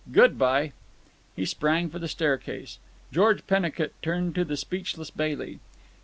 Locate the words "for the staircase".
1.91-2.79